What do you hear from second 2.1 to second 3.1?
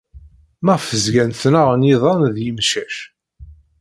ed yimcac?